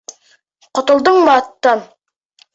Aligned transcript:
Ҡотолдоңмо 0.79 1.37
аттан? 1.43 1.85